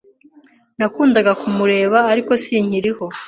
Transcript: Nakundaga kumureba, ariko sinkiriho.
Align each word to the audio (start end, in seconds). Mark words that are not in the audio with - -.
Nakundaga 0.79 1.31
kumureba, 1.41 1.99
ariko 2.13 2.31
sinkiriho. 2.43 3.05